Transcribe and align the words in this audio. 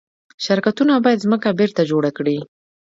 شرکتونه 0.45 0.93
باید 1.05 1.23
ځمکه 1.25 1.49
بیرته 1.59 1.81
جوړه 1.91 2.11
کړي. 2.17 2.37